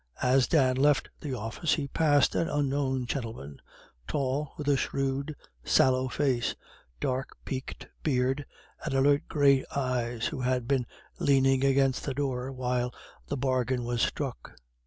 [0.23, 3.61] As Dan left the office he passed an unknown gentleman,
[4.07, 6.55] tall, with a shrewd sallow face,
[6.99, 8.47] dark, peaked beard,
[8.83, 10.87] and alert grey eyes, who had been
[11.19, 12.91] leaning against the door while
[13.27, 14.53] the bargain was struck.